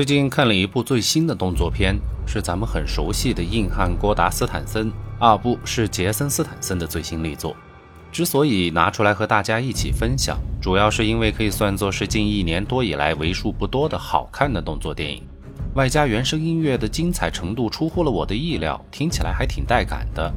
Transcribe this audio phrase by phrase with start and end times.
[0.00, 1.94] 最近看了一部最新的动作片，
[2.26, 7.54] 是咱们很熟悉的硬汉郭达斯坦森，二部是杰森斯坦森的最新力作。
[8.10, 15.22] 之所以拿出来和大家一起分享，主要是因为可以算作是近一年多以来为数不多的好看的动作电影，
[15.74, 20.32] 外加原声音乐的精彩程度出乎了我的意料，听起来还挺带感的。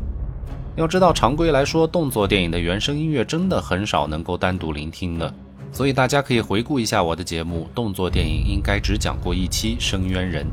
[0.75, 5.33] 要知道，常规来说，动作电影的原声音乐真的很少能够单独聆听的。
[5.73, 10.45] 所以大家可以回顾一下我的节目，动作电影应该只讲过一期《深渊人》。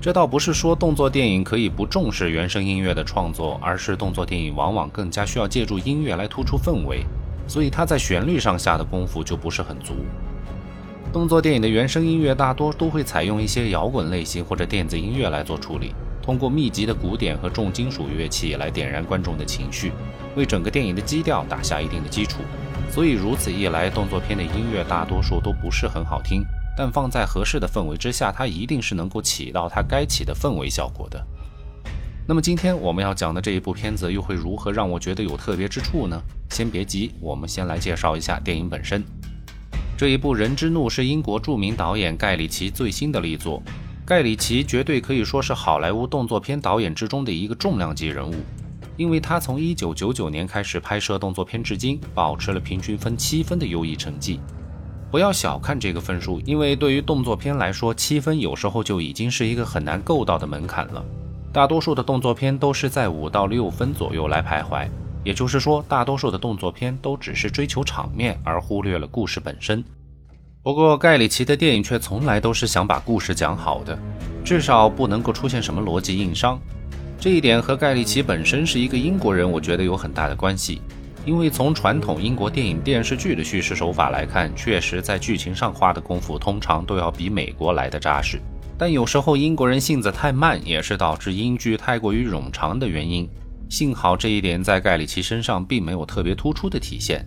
[0.00, 7.04] 这倒不是说动作电影可以不重视原声音乐的创作，而是动作电影往往更加需要借助音乐来突出氛围，
[7.46, 9.94] 所以它在旋律上下的功夫就不是很足。
[11.12, 19.92] 动作电影的原声音乐大多都会采用一些摇滚类型或者电子音乐来做处理，通过密集的鼓点和重金属乐器来点燃观众的情绪，
[20.34, 22.40] 为整个电影的基调打下一定的基础。
[22.90, 26.42] 所以如此一来，动作片的音乐大多数都不是很好听，
[26.76, 31.22] 但放在合适的氛围之下，它一定是能够起到它该起的氛围效果的。
[32.26, 36.20] 那么今天我们要讲的这一部片子又会如何让我觉得有特别之处呢？
[36.50, 39.04] 先别急，我们先来介绍一下电影本身。
[39.96, 43.62] 这一部《人之怒》是英国著名导演盖里奇最新的力作。
[44.04, 48.34] 盖里奇绝对可以说是好莱坞动作片导演之中的一个重量级人物。
[48.96, 54.40] 因为他从一九九九年开始拍摄动作片至今，保持了平均分七分的优异成绩。
[55.10, 61.04] 不要小看这个分数，因为对于动作片来说，七分有时候就已经是一个很难够到的门槛了。
[61.52, 64.88] 大多数的动作片都是在五到六分左右来徘徊，
[65.24, 69.82] 也就是说，大多数的动作片都只是追求场面，而忽略了故事本身。
[70.62, 73.96] 不过，盖里奇的电影却从来都是想把故事讲好的，
[74.44, 76.58] 至少不能够出现什么逻辑硬伤。
[77.18, 80.80] 这一点和盖里奇本身是一个英国人，我觉得有很大的关系。
[81.24, 88.40] 因为从传统英国电影电视剧的叙事手法来看，确实在剧情上花的功夫通常都要比美国来的扎实。
[88.78, 93.28] 但有时候英国人性子太慢，也是导致英剧太过于冗长的原因。
[93.68, 97.26] 幸好这一点在盖里奇身上并没有特别突出的体现。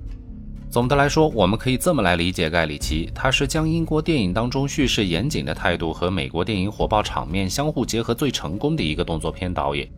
[0.71, 9.89] 总的来说，我们可以这么来理解盖里奇：他是将英国电影当中叙事严谨的态度和美国电影火爆场面相互结合最成功的一个动作片导演。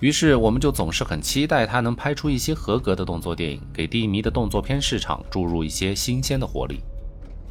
[0.00, 6.80] 于是，我们就总是很期待他能拍出一些合格的动作电影，给低迷的动作片市场注入一些新鲜的活力。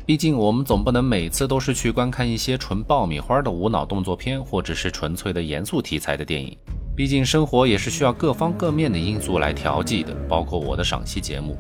[0.05, 6.57] 毕竟，我们总不能每次都是去观看一些纯爆米花的无脑动作片，或者是纯粹的严肃题材的电影。
[6.97, 11.57] 毕竟，生活也是需要各方各面的因素来调剂的，包括我的赏析节目。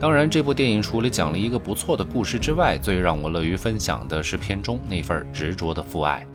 [0.00, 6.26] 当然，这部电影除了讲了一个不错的故事之外，最让我乐于分享的是片中那份执着的父爱。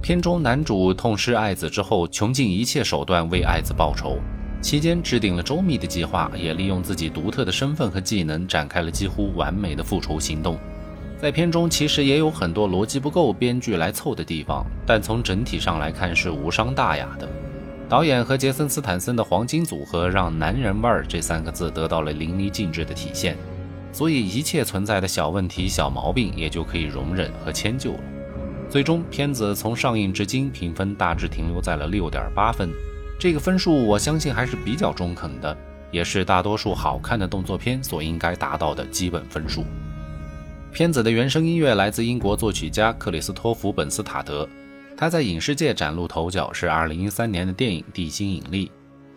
[0.00, 4.18] 片中男主痛失爱子之后，穷尽一切手段为爱子报仇，
[4.62, 10.58] 期间制定了周密的计划，也利用自己独特的身份和技能展开了几乎完美的复仇行动。
[11.20, 17.28] 在片中其实也有很多逻辑不够、编剧来凑的地方，但从整体上来看是无伤大雅的。
[17.86, 23.36] 导演和杰森斯坦森的黄金组合，让“男人味儿”这三个字得到了淋漓尽致的体现，
[23.92, 28.00] 所以一切存在的小问题、小毛病也就可以容忍和迁就了。
[28.70, 32.70] 最终，片子从上映至今评分大致停留在了六点八分，
[33.18, 35.56] 这个分数我相信还是比较中肯的，
[35.92, 39.64] 也是大多数好看的动作片所应该达到的基本分数。
[40.72, 44.48] 片子的原声音乐来自英国作曲家克里斯托弗·本斯塔德。
[44.96, 48.66] 他在影视界崭露头角是2013年的电影《地心引力》，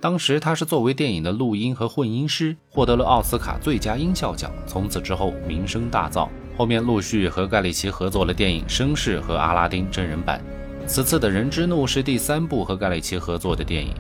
[0.01, 4.51] 当时他是作为电影的录音和混音师，获得了奥斯卡最佳音效奖。
[4.65, 10.41] 从此之后名声大噪，后面陆续和盖里奇合作了电影《绅士》和《阿拉丁》真人版。
[10.87, 13.93] 此次的《人之怒》是第三部和盖里奇合作的电影。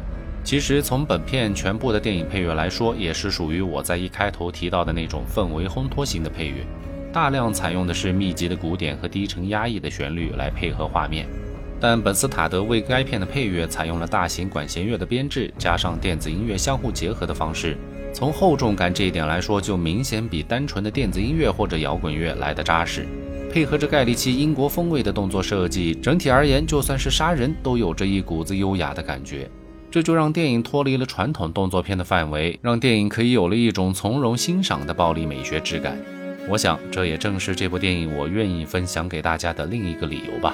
[0.43, 6.65] 其实从本片全部的电影配乐来说，也是属于我在一开头提到的那种氛围烘托型的配乐，
[7.13, 11.27] 大量采用的是密集的鼓点和低沉压抑的旋律来配合画面。
[11.79, 17.77] 但本斯塔德为该片的配乐采用了大型管弦乐的编制，加上电子音乐相互结合的方式，
[18.11, 23.05] 从厚重感这一点来说，就明显比单纯的电子音乐或者摇滚乐来的扎实。
[23.51, 29.49] 配合着盖里奇英国风味的动作设计，整体而言，就算是杀人都有着一股子优雅的感觉。
[29.89, 35.97] 这就让电影脱离了传统动作片的范围，让电影可以有了一种从容欣赏的暴力美学质感。
[36.49, 40.53] 我想，这也正是这部电影我愿意分享给大家的另一个理由吧。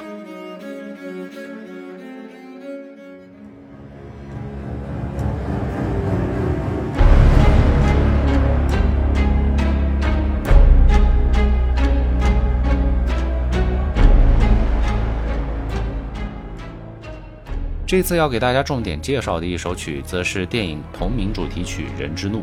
[17.93, 22.39] 这次要给大家重点介绍的一首曲子是电影同名主题曲《人之怒》。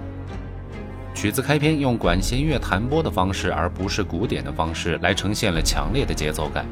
[1.12, 6.64] 曲子开篇用管弦乐弹拨的方式，而不是鼓点的方式来呈现了强烈的节奏感。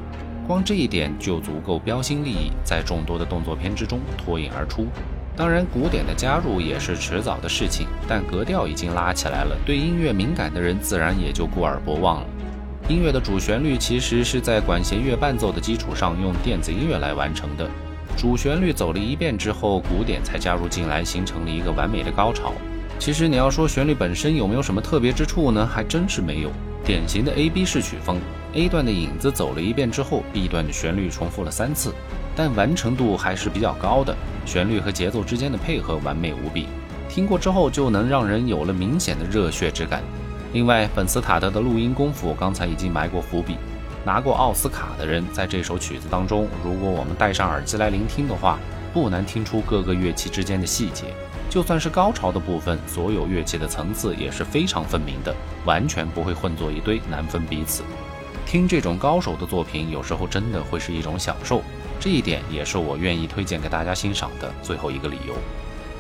[0.47, 4.87] 光这一点就足够标新立异，在众多的动作片之中脱颖而出。
[5.35, 12.27] 当然，古典的加入也是迟早的事情，但格调已经拉起来了，对音乐敏感的人自然也就过耳不忘了。
[12.89, 17.69] 音乐的主旋律其实是在管弦乐伴奏的基础上用电子音乐来完成的。
[18.19, 22.53] 主旋律走了一遍之后，古典才加入进来，形成了一个完美的高潮。
[22.99, 25.65] 其实你要说旋律本身有没有什么特别之处呢？
[25.65, 26.51] 还真是没有，
[26.85, 28.19] 典型的 A B 式曲风。
[28.55, 31.95] A 段的影子走了一遍之后，B 段的旋律重复了三次，
[32.35, 34.13] 但完成度还是比较高的，
[34.45, 36.67] 旋律和节奏之间的配合完美无比，
[37.09, 40.03] 听过之后就能让人有了明显的热血之感。
[40.53, 43.55] 另外，本斯塔德的录音功夫刚才已经埋过伏笔。
[44.05, 48.59] 拿过奥斯卡的人，在这首曲子当中，如果我们戴上耳机来聆听的话，
[48.93, 51.07] 不难听出各个乐器之间的细节。
[51.51, 55.35] 就算是高潮的部分，所有乐器的层次也是非常分明的，
[55.65, 57.83] 完全不会混作一堆，难分彼此。
[58.47, 61.63] 听这种高手的作品，有时候真的会是一种享受。
[62.01, 65.35] 这一点也是我愿意推荐给大家欣赏的最后一个理由。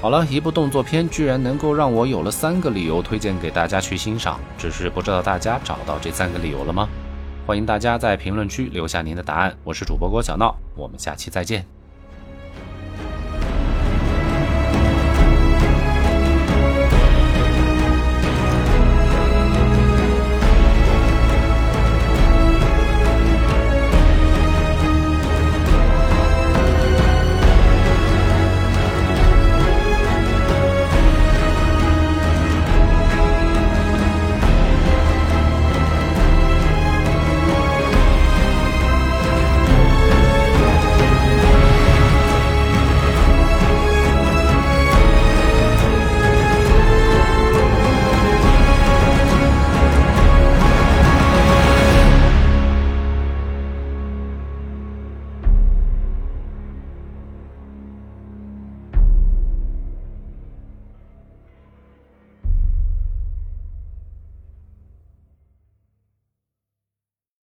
[0.00, 6.88] 好了，一部动作片居然能够让我有了三个理由推荐给大家去欣赏，只是不知道大家找到这三个理由了吗？
[7.48, 9.56] 欢迎大家在评论区留下您的答案。
[9.64, 11.77] 我是主播郭小闹，我们下期再见。